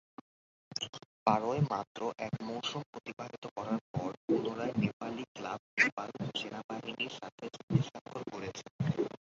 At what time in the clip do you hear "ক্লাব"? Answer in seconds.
5.35-5.59